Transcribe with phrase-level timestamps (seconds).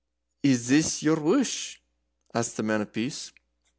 [0.51, 1.77] ]"Is this your wush?"
[2.33, 3.31] asked the Man of Peace.